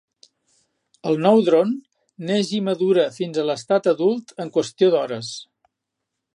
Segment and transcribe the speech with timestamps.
[1.09, 1.75] El nou dron
[2.31, 5.31] neix i madura fins a l'estat adult en qüestió d'hores.